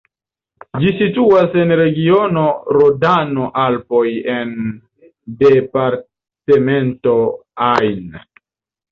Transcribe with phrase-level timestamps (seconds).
[0.83, 2.45] Ĝi situas en regiono
[2.77, 4.53] Rodano-Alpoj en
[5.43, 7.13] departemento
[7.67, 8.17] Ain.